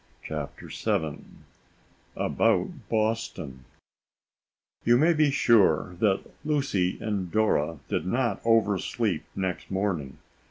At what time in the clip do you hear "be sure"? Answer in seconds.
5.13-5.95